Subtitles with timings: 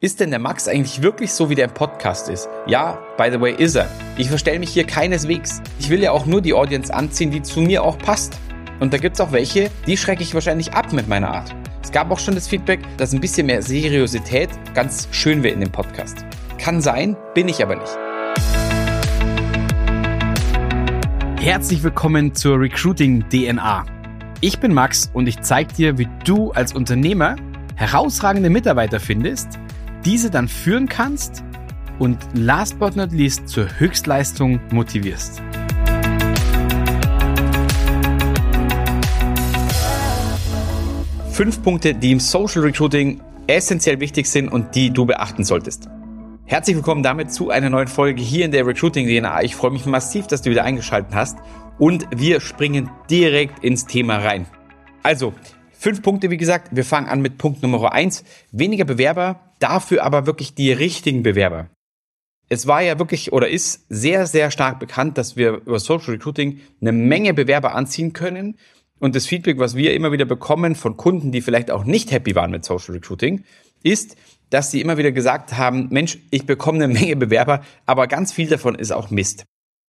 [0.00, 2.48] Ist denn der Max eigentlich wirklich so, wie der im Podcast ist?
[2.68, 3.90] Ja, by the way, ist er.
[4.16, 5.60] Ich verstelle mich hier keineswegs.
[5.80, 8.38] Ich will ja auch nur die Audience anziehen, die zu mir auch passt.
[8.78, 11.52] Und da gibt's auch welche, die schrecke ich wahrscheinlich ab mit meiner Art.
[11.82, 15.58] Es gab auch schon das Feedback, dass ein bisschen mehr Seriosität ganz schön wäre in
[15.62, 16.24] dem Podcast.
[16.58, 17.98] Kann sein, bin ich aber nicht.
[21.40, 23.84] Herzlich willkommen zur Recruiting DNA.
[24.42, 27.34] Ich bin Max und ich zeige dir, wie du als Unternehmer
[27.74, 29.58] herausragende Mitarbeiter findest,
[30.04, 31.42] diese dann führen kannst
[31.98, 35.42] und last but not least zur Höchstleistung motivierst.
[41.30, 45.88] Fünf Punkte, die im Social Recruiting essentiell wichtig sind und die du beachten solltest.
[46.46, 49.42] Herzlich willkommen damit zu einer neuen Folge hier in der Recruiting DNA.
[49.42, 51.38] Ich freue mich massiv, dass du wieder eingeschaltet hast
[51.78, 54.46] und wir springen direkt ins Thema rein.
[55.02, 55.32] Also,
[55.72, 56.68] fünf Punkte, wie gesagt.
[56.72, 58.24] Wir fangen an mit Punkt Nummer eins.
[58.50, 61.70] Weniger Bewerber, dafür aber wirklich die richtigen Bewerber.
[62.48, 66.60] Es war ja wirklich oder ist sehr, sehr stark bekannt, dass wir über Social Recruiting
[66.80, 68.56] eine Menge Bewerber anziehen können.
[68.98, 72.34] Und das Feedback, was wir immer wieder bekommen von Kunden, die vielleicht auch nicht happy
[72.34, 73.44] waren mit Social Recruiting,
[73.82, 74.16] ist,
[74.50, 78.48] dass sie immer wieder gesagt haben, Mensch, ich bekomme eine Menge Bewerber, aber ganz viel
[78.48, 79.44] davon ist auch Mist.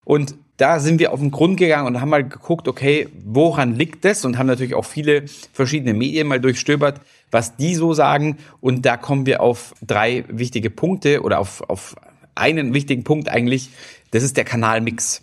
[0.10, 4.04] Und da sind wir auf den Grund gegangen und haben mal geguckt, okay, woran liegt
[4.04, 4.26] das?
[4.26, 8.38] Und haben natürlich auch viele verschiedene Medien mal durchstöbert, was die so sagen.
[8.60, 11.96] Und da kommen wir auf drei wichtige Punkte oder auf, auf
[12.34, 13.70] einen wichtigen Punkt eigentlich.
[14.10, 15.22] Das ist der Kanalmix.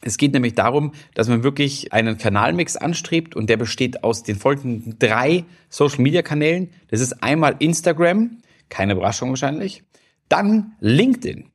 [0.00, 4.36] Es geht nämlich darum, dass man wirklich einen Kanalmix anstrebt und der besteht aus den
[4.36, 6.70] folgenden drei Social Media Kanälen.
[6.88, 8.38] Das ist einmal Instagram,
[8.70, 9.82] keine Überraschung wahrscheinlich,
[10.30, 11.50] dann LinkedIn.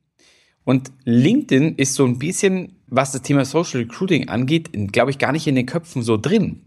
[0.64, 5.32] Und LinkedIn ist so ein bisschen, was das Thema Social Recruiting angeht, glaube ich, gar
[5.32, 6.62] nicht in den Köpfen so drin.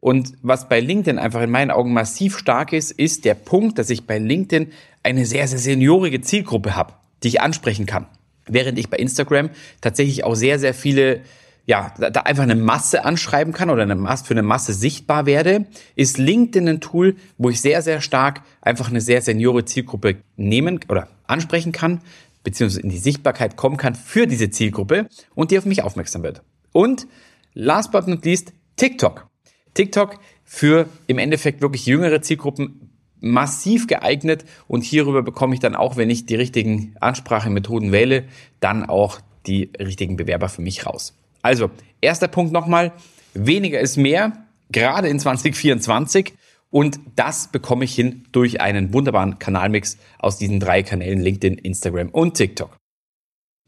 [0.00, 3.90] Und was bei LinkedIn einfach in meinen Augen massiv stark ist, ist der Punkt, dass
[3.90, 4.72] ich bei LinkedIn
[5.02, 8.06] eine sehr, sehr seniorige Zielgruppe habe, die ich ansprechen kann.
[8.46, 9.50] Während ich bei Instagram
[9.80, 11.22] tatsächlich auch sehr, sehr viele
[11.66, 15.64] ja, da einfach eine Masse anschreiben kann oder eine Masse, für eine Masse sichtbar werde,
[15.96, 20.80] ist LinkedIn ein Tool, wo ich sehr, sehr stark einfach eine sehr seniore Zielgruppe nehmen
[20.88, 22.02] oder ansprechen kann,
[22.44, 26.42] beziehungsweise in die Sichtbarkeit kommen kann für diese Zielgruppe und die auf mich aufmerksam wird.
[26.72, 27.08] Und
[27.54, 29.26] last but not least, TikTok.
[29.74, 32.90] TikTok für im Endeffekt wirklich jüngere Zielgruppen
[33.20, 38.24] massiv geeignet und hierüber bekomme ich dann auch, wenn ich die richtigen Ansprachemethoden wähle,
[38.60, 41.14] dann auch die richtigen Bewerber für mich raus.
[41.42, 42.92] Also, erster Punkt nochmal,
[43.32, 46.34] weniger ist mehr, gerade in 2024
[46.74, 52.08] und das bekomme ich hin durch einen wunderbaren Kanalmix aus diesen drei Kanälen LinkedIn, Instagram
[52.08, 52.76] und TikTok.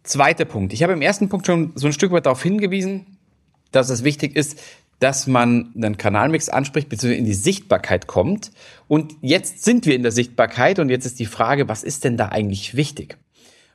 [0.03, 0.73] Zweiter Punkt.
[0.73, 3.19] Ich habe im ersten Punkt schon so ein Stück weit darauf hingewiesen,
[3.71, 4.59] dass es wichtig ist,
[4.99, 8.51] dass man einen Kanalmix anspricht, beziehungsweise in die Sichtbarkeit kommt.
[8.89, 12.17] Und jetzt sind wir in der Sichtbarkeit und jetzt ist die Frage, was ist denn
[12.17, 13.19] da eigentlich wichtig?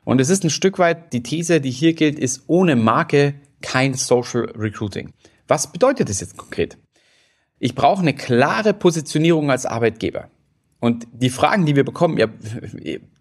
[0.03, 3.93] Und es ist ein Stück weit, die These, die hier gilt, ist ohne Marke kein
[3.93, 5.13] Social Recruiting.
[5.47, 6.77] Was bedeutet das jetzt konkret?
[7.63, 10.29] Ich brauche eine klare Positionierung als Arbeitgeber.
[10.79, 12.25] Und die Fragen, die wir bekommen, ja,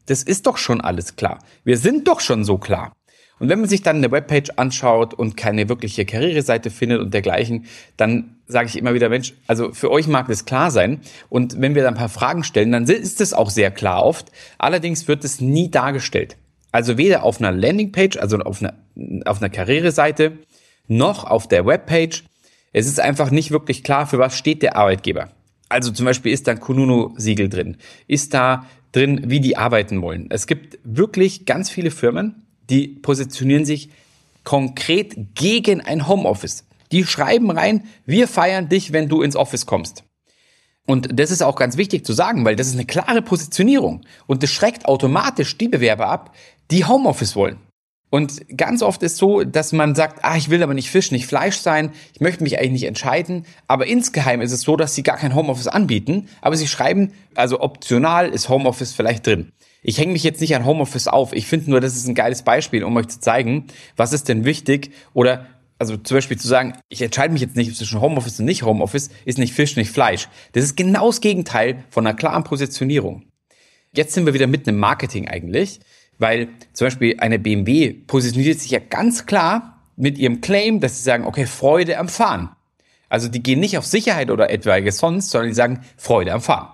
[0.06, 1.40] das ist doch schon alles klar.
[1.62, 2.94] Wir sind doch schon so klar.
[3.38, 7.66] Und wenn man sich dann eine Webpage anschaut und keine wirkliche Karriereseite findet und dergleichen,
[7.98, 11.02] dann sage ich immer wieder, Mensch, also für euch mag das klar sein.
[11.28, 14.32] Und wenn wir dann ein paar Fragen stellen, dann ist es auch sehr klar oft.
[14.56, 16.38] Allerdings wird es nie dargestellt.
[16.72, 18.72] Also weder auf einer Landingpage, also auf einer,
[19.26, 20.38] auf einer Karriereseite,
[20.88, 22.24] noch auf der Webpage
[22.72, 25.30] es ist einfach nicht wirklich klar, für was steht der Arbeitgeber.
[25.68, 27.76] Also zum Beispiel ist da ein Kununu-Siegel drin.
[28.06, 30.26] Ist da drin, wie die arbeiten wollen.
[30.30, 33.90] Es gibt wirklich ganz viele Firmen, die positionieren sich
[34.44, 36.64] konkret gegen ein Homeoffice.
[36.92, 40.04] Die schreiben rein, wir feiern dich, wenn du ins Office kommst.
[40.86, 44.04] Und das ist auch ganz wichtig zu sagen, weil das ist eine klare Positionierung.
[44.26, 46.34] Und das schreckt automatisch die Bewerber ab,
[46.72, 47.58] die Homeoffice wollen.
[48.10, 51.26] Und ganz oft ist so, dass man sagt, ah, ich will aber nicht Fisch, nicht
[51.26, 53.46] Fleisch sein, ich möchte mich eigentlich nicht entscheiden.
[53.68, 57.60] Aber insgeheim ist es so, dass sie gar kein Homeoffice anbieten, aber sie schreiben, also
[57.60, 59.52] optional ist Homeoffice vielleicht drin.
[59.82, 61.32] Ich hänge mich jetzt nicht an Homeoffice auf.
[61.32, 64.44] Ich finde nur, das ist ein geiles Beispiel, um euch zu zeigen, was ist denn
[64.44, 65.46] wichtig oder
[65.78, 69.08] also zum Beispiel zu sagen, ich entscheide mich jetzt nicht zwischen Homeoffice und nicht Homeoffice,
[69.24, 70.28] ist nicht Fisch, nicht Fleisch.
[70.52, 73.22] Das ist genau das Gegenteil von einer klaren Positionierung.
[73.94, 75.80] Jetzt sind wir wieder mitten im Marketing eigentlich.
[76.20, 81.02] Weil zum Beispiel eine BMW positioniert sich ja ganz klar mit ihrem Claim, dass sie
[81.02, 82.50] sagen, okay, Freude am Fahren.
[83.08, 86.68] Also die gehen nicht auf Sicherheit oder etwaiges sonst, sondern die sagen Freude am Fahren.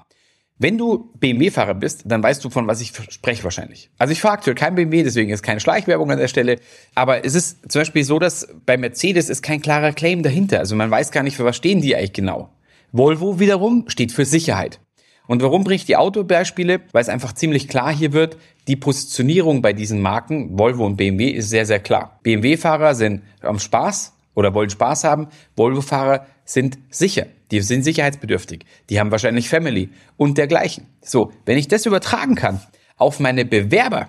[0.58, 3.90] Wenn du BMW-Fahrer bist, dann weißt du, von was ich spreche wahrscheinlich.
[3.98, 6.58] Also ich fahre aktuell kein BMW, deswegen ist keine Schleichwerbung an der Stelle.
[6.94, 10.58] Aber es ist zum Beispiel so, dass bei Mercedes ist kein klarer Claim dahinter.
[10.58, 12.50] Also man weiß gar nicht, für was stehen die eigentlich genau.
[12.90, 14.80] Volvo wiederum steht für Sicherheit.
[15.26, 16.80] Und warum bringe ich die Autobeispiele?
[16.92, 18.36] Weil es einfach ziemlich klar hier wird,
[18.68, 22.18] die Positionierung bei diesen Marken, Volvo und BMW, ist sehr, sehr klar.
[22.22, 25.28] BMW-Fahrer sind am Spaß oder wollen Spaß haben.
[25.56, 27.26] Volvo-Fahrer sind sicher.
[27.50, 28.64] Die sind sicherheitsbedürftig.
[28.90, 30.86] Die haben wahrscheinlich Family und dergleichen.
[31.00, 32.60] So, wenn ich das übertragen kann
[32.96, 34.08] auf meine Bewerber,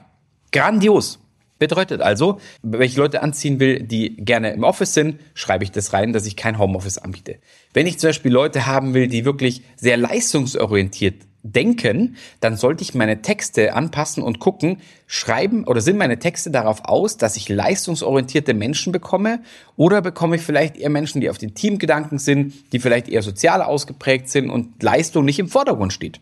[0.52, 1.20] grandios.
[1.60, 5.94] Bedeutet also, wenn ich Leute anziehen will, die gerne im Office sind, schreibe ich das
[5.94, 7.38] rein, dass ich kein Homeoffice anbiete.
[7.74, 12.94] Wenn ich zum Beispiel Leute haben will, die wirklich sehr leistungsorientiert denken, dann sollte ich
[12.94, 18.54] meine Texte anpassen und gucken, schreiben oder sind meine Texte darauf aus, dass ich leistungsorientierte
[18.54, 19.42] Menschen bekomme
[19.76, 23.62] oder bekomme ich vielleicht eher Menschen, die auf den Teamgedanken sind, die vielleicht eher sozial
[23.62, 26.20] ausgeprägt sind und Leistung nicht im Vordergrund steht.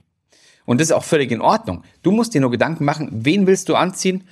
[0.65, 1.83] Und das ist auch völlig in Ordnung.
[2.01, 4.23] Du musst dir nur Gedanken machen, wen willst du anziehen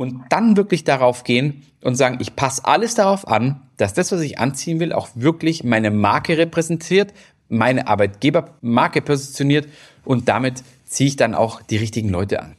[0.00, 4.22] und dann wirklich darauf gehen und sagen, ich passe alles darauf an, dass das, was
[4.22, 7.12] ich anziehen will, auch wirklich meine Marke repräsentiert,
[7.50, 9.68] meine Arbeitgebermarke positioniert
[10.06, 12.56] und damit ziehe ich dann auch die richtigen Leute an.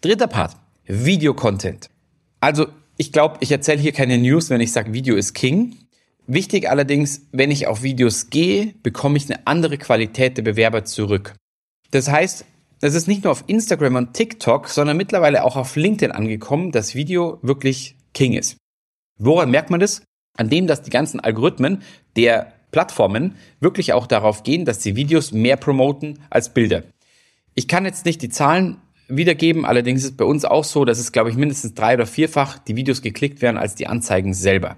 [0.00, 0.56] Dritter Part,
[0.86, 1.90] Video-Content.
[2.40, 5.76] Also ich glaube, ich erzähle hier keine News, wenn ich sage, Video ist King.
[6.26, 11.34] Wichtig allerdings, wenn ich auf Videos gehe, bekomme ich eine andere Qualität der Bewerber zurück.
[11.90, 12.46] Das heißt,
[12.80, 16.94] es ist nicht nur auf Instagram und TikTok, sondern mittlerweile auch auf LinkedIn angekommen, dass
[16.94, 18.56] Video wirklich King ist.
[19.18, 20.02] Woran merkt man das?
[20.36, 21.82] An dem, dass die ganzen Algorithmen
[22.16, 26.84] der Plattformen wirklich auch darauf gehen, dass sie Videos mehr promoten als Bilder.
[27.54, 28.76] Ich kann jetzt nicht die Zahlen
[29.08, 32.58] wiedergeben, allerdings ist bei uns auch so, dass es, glaube ich, mindestens drei oder vierfach
[32.58, 34.76] die Videos geklickt werden als die Anzeigen selber.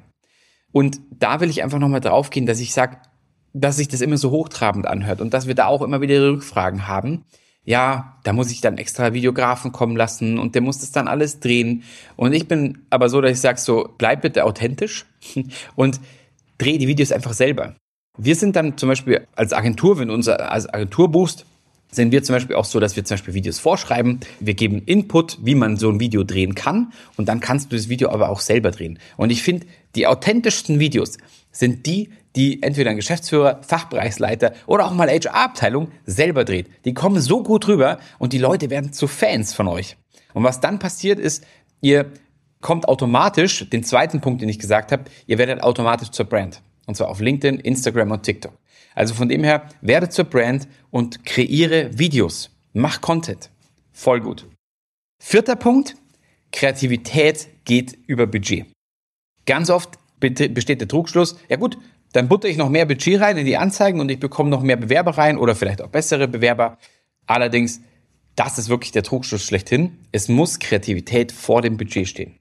[0.72, 2.98] Und da will ich einfach nochmal drauf gehen, dass ich sage,
[3.52, 6.86] dass sich das immer so hochtrabend anhört und dass wir da auch immer wieder Rückfragen
[6.86, 7.24] haben
[7.64, 11.40] ja, da muss ich dann extra Videografen kommen lassen und der muss das dann alles
[11.40, 11.84] drehen.
[12.16, 15.06] Und ich bin aber so, dass ich sage so, bleib bitte authentisch
[15.76, 16.00] und
[16.58, 17.74] dreh die Videos einfach selber.
[18.18, 21.46] Wir sind dann zum Beispiel als Agentur, wenn unser als Agentur buchst,
[21.90, 24.20] sind wir zum Beispiel auch so, dass wir zum Beispiel Videos vorschreiben.
[24.38, 26.92] Wir geben Input, wie man so ein Video drehen kann.
[27.16, 28.98] Und dann kannst du das Video aber auch selber drehen.
[29.16, 29.66] Und ich finde,
[29.96, 31.18] die authentischsten Videos
[31.50, 36.68] sind die, die entweder ein Geschäftsführer, Fachbereichsleiter oder auch mal HR-Abteilung selber dreht.
[36.84, 39.96] Die kommen so gut rüber und die Leute werden zu Fans von euch.
[40.34, 41.44] Und was dann passiert ist,
[41.80, 42.12] ihr
[42.60, 46.62] kommt automatisch, den zweiten Punkt, den ich gesagt habe, ihr werdet automatisch zur Brand.
[46.86, 48.52] Und zwar auf LinkedIn, Instagram und TikTok.
[48.94, 52.50] Also von dem her, werde zur Brand und kreiere Videos.
[52.72, 53.50] Mach Content.
[53.92, 54.46] Voll gut.
[55.22, 55.96] Vierter Punkt,
[56.52, 58.66] Kreativität geht über Budget.
[59.46, 61.78] Ganz oft besteht der Trugschluss, ja gut,
[62.12, 64.76] dann butter ich noch mehr Budget rein in die Anzeigen und ich bekomme noch mehr
[64.76, 66.78] Bewerber rein oder vielleicht auch bessere Bewerber.
[67.26, 67.80] Allerdings,
[68.34, 69.98] das ist wirklich der Trugschluss schlechthin.
[70.12, 72.40] Es muss Kreativität vor dem Budget stehen.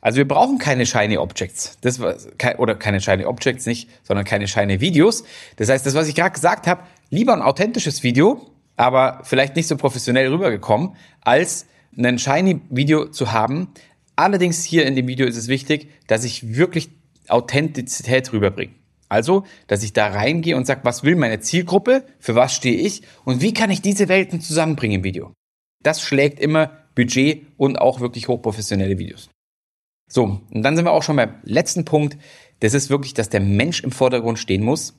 [0.00, 1.78] Also wir brauchen keine Shiny Objects.
[1.80, 2.16] Das war,
[2.58, 5.22] oder keine Shiny Objects nicht, sondern keine Shiny Videos.
[5.56, 9.68] Das heißt, das, was ich gerade gesagt habe, lieber ein authentisches Video, aber vielleicht nicht
[9.68, 11.66] so professionell rübergekommen, als
[11.96, 13.68] ein Shiny Video zu haben.
[14.16, 16.90] Allerdings hier in dem Video ist es wichtig, dass ich wirklich
[17.28, 18.81] Authentizität rüberbringe.
[19.12, 23.02] Also, dass ich da reingehe und sage, was will meine Zielgruppe, für was stehe ich
[23.26, 25.34] und wie kann ich diese Welten zusammenbringen im Video.
[25.82, 29.28] Das schlägt immer Budget und auch wirklich hochprofessionelle Videos.
[30.10, 32.16] So, und dann sind wir auch schon beim letzten Punkt.
[32.60, 34.94] Das ist wirklich, dass der Mensch im Vordergrund stehen muss.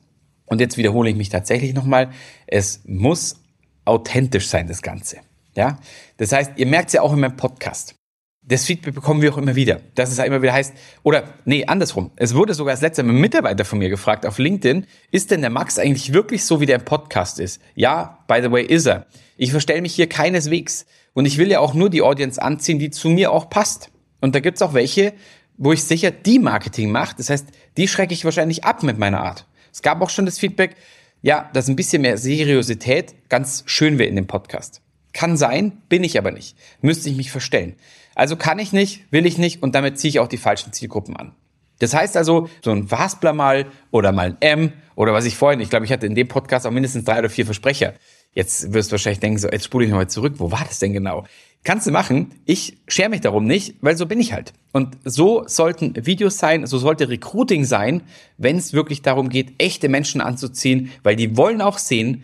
[0.45, 2.11] Und jetzt wiederhole ich mich tatsächlich nochmal.
[2.45, 3.41] Es muss
[3.83, 5.21] authentisch sein, das Ganze.
[5.55, 5.79] Ja,
[6.17, 7.95] das heißt, ihr merkt es ja auch in meinem Podcast
[8.45, 9.79] das Feedback bekommen wir auch immer wieder.
[9.95, 10.73] Dass es halt immer wieder heißt,
[11.03, 12.11] oder nee, andersrum.
[12.15, 15.41] Es wurde sogar das letzte Mal ein Mitarbeiter von mir gefragt auf LinkedIn, ist denn
[15.41, 17.61] der Max eigentlich wirklich so, wie der im Podcast ist?
[17.75, 19.05] Ja, by the way, ist er.
[19.37, 20.85] Ich verstelle mich hier keineswegs.
[21.13, 23.91] Und ich will ja auch nur die Audience anziehen, die zu mir auch passt.
[24.19, 25.13] Und da gibt's auch welche,
[25.57, 27.15] wo ich sicher die Marketing mache.
[27.17, 27.47] Das heißt,
[27.77, 29.45] die schrecke ich wahrscheinlich ab mit meiner Art.
[29.71, 30.75] Es gab auch schon das Feedback,
[31.21, 34.81] ja, dass ein bisschen mehr Seriosität ganz schön wäre in dem Podcast.
[35.13, 36.57] Kann sein, bin ich aber nicht.
[36.81, 37.75] Müsste ich mich verstellen.
[38.15, 41.15] Also kann ich nicht, will ich nicht und damit ziehe ich auch die falschen Zielgruppen
[41.15, 41.33] an.
[41.79, 45.59] Das heißt also, so ein Waspler mal oder mal ein M oder was ich vorhin,
[45.59, 47.93] ich glaube, ich hatte in dem Podcast auch mindestens drei oder vier Versprecher.
[48.33, 50.35] Jetzt wirst du wahrscheinlich denken, so, jetzt spule ich nochmal zurück.
[50.37, 51.25] Wo war das denn genau?
[51.63, 52.31] Kannst du machen.
[52.45, 54.53] Ich schere mich darum nicht, weil so bin ich halt.
[54.71, 58.01] Und so sollten Videos sein, so sollte Recruiting sein,
[58.37, 62.23] wenn es wirklich darum geht, echte Menschen anzuziehen, weil die wollen auch sehen,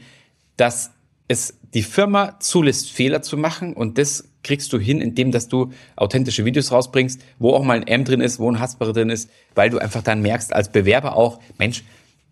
[0.58, 0.92] dass
[1.28, 5.72] es die Firma zulässt, Fehler zu machen und das kriegst du hin, indem dass du
[5.96, 9.30] authentische Videos rausbringst, wo auch mal ein M drin ist, wo ein Hasper drin ist,
[9.56, 11.84] weil du einfach dann merkst als Bewerber auch, Mensch,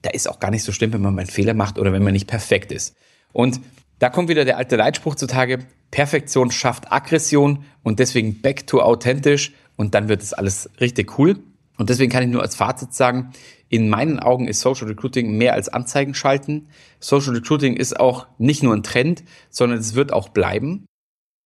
[0.02, 2.04] da ist auch gar nicht so schlimm, wenn man mal einen Fehler macht oder wenn
[2.04, 2.96] man nicht perfekt ist.
[3.34, 3.60] Und
[4.00, 5.60] da kommt wieder der alte Leitspruch zutage,
[5.92, 11.40] Perfektion schafft Aggression und deswegen back to authentisch und dann wird es alles richtig cool.
[11.78, 13.32] Und deswegen kann ich nur als Fazit sagen,
[13.70, 16.70] In meinen Augen ist Social Recruiting mehr als Anzeigen schalten.
[17.02, 20.86] Social Recruiting ist auch nicht nur ein Trend, sondern es wird auch bleiben.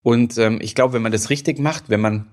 [0.03, 2.27] Und ähm, ich glaube, wenn man das richtig macht, wenn man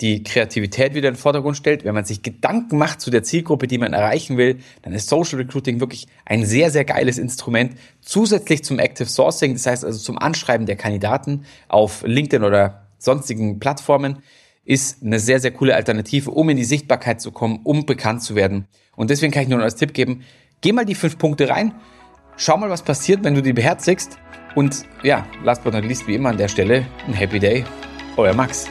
[0.00, 3.66] die Kreativität wieder in den Vordergrund stellt, wenn man sich Gedanken macht zu der Zielgruppe,
[3.66, 7.76] die man erreichen will, dann ist Social Recruiting wirklich ein sehr, sehr geiles Instrument.
[8.02, 13.58] Zusätzlich zum Active Sourcing, das heißt also zum Anschreiben der Kandidaten auf LinkedIn oder sonstigen
[13.58, 14.18] Plattformen,
[14.66, 18.34] ist eine sehr, sehr coole Alternative, um in die Sichtbarkeit zu kommen, um bekannt zu
[18.34, 18.66] werden.
[18.96, 20.24] Und deswegen kann ich nur noch als Tipp geben,
[20.60, 21.72] geh mal die fünf Punkte rein,
[22.36, 24.18] schau mal, was passiert, wenn du die beherzigst.
[24.54, 27.64] Und ja, last but not least, wie immer an der Stelle, ein Happy Day,
[28.16, 28.68] euer Max.